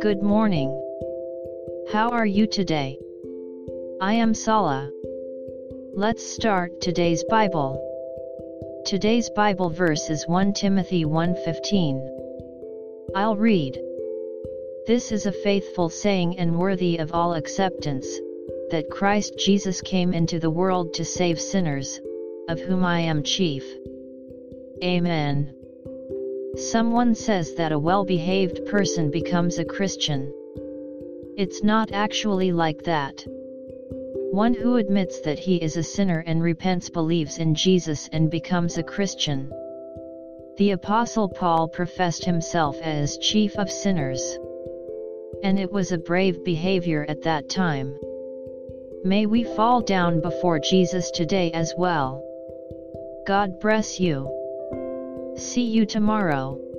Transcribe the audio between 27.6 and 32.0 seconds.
a well-behaved person becomes a Christian. It's not